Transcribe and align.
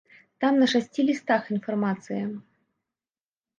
Там 0.45 0.53
на 0.63 0.67
шасці 0.71 1.05
лістах 1.09 1.53
інфармацыя. 1.57 2.25